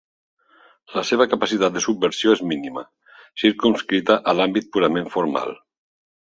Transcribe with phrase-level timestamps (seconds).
[0.99, 2.85] La seva capacitat de subversió és mínima,
[3.45, 5.57] circumscrita a l'àmbit purament formal.